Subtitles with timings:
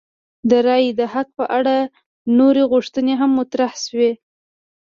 [0.49, 1.77] د رایې د حق په اړه
[2.39, 4.11] نورې غوښتنې هم مطرح شوې.